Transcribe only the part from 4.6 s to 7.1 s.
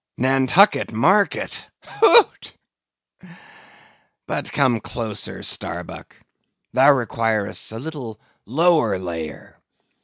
closer, Starbuck; thou